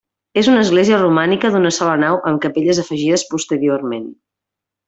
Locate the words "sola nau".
1.77-2.19